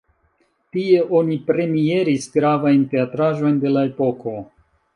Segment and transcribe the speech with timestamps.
[0.77, 4.35] Tie oni premieris gravajn teatraĵojn de la epoko.